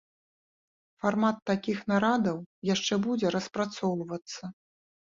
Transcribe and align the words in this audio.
Фармат 1.03 1.37
такіх 1.49 1.83
нарадаў 1.93 2.37
яшчэ 2.73 2.93
будзе 3.05 3.27
распрацоўвацца. 3.39 4.43